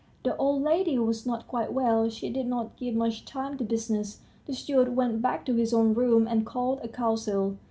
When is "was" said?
0.97-1.27